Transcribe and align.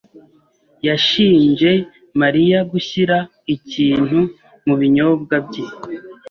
yashinje 0.87 1.71
Mariya 2.21 2.59
gushyira 2.71 3.17
ikintu 3.55 4.19
mu 4.65 4.73
binyobwa 4.79 5.35
bye. 5.47 5.65